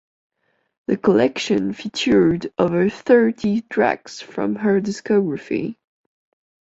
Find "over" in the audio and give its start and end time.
2.57-2.89